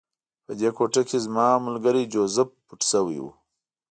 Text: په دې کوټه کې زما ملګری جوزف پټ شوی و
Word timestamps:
په 0.45 0.51
دې 0.59 0.69
کوټه 0.77 1.01
کې 1.09 1.17
زما 1.25 1.47
ملګری 1.67 2.03
جوزف 2.13 2.49
پټ 2.67 2.81
شوی 2.91 3.17
و 3.21 3.25